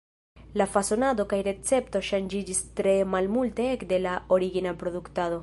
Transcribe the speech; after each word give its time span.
La 0.61 0.65
fasonado 0.75 1.25
kaj 1.33 1.37
recepto 1.47 2.01
ŝanĝiĝis 2.07 2.63
tre 2.81 2.95
malmulte 3.13 3.69
ekde 3.75 4.01
la 4.09 4.17
origina 4.39 4.75
produktado. 4.83 5.39